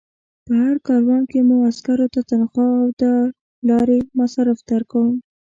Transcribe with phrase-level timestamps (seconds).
[0.45, 3.03] په هر کاروان کې مو عسکرو ته تنخوا او د
[3.69, 5.11] لارې مصارف درکوم.